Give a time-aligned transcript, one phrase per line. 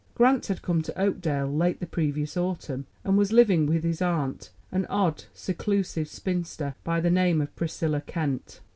[0.15, 4.49] Grant had come to Oakdale late the previous autumn, and was living with his aunt,
[4.71, 8.61] an odd, seclusive spinster, by the name of Priscilla Kent.